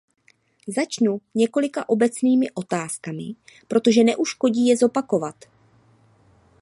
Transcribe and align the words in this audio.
Začnu 0.67 1.21
několika 1.35 1.89
obecnými 1.89 2.51
otázkami, 2.51 3.23
protože 3.67 4.03
neuškodí 4.03 4.67
je 4.67 4.77
zopakovat. 4.77 5.35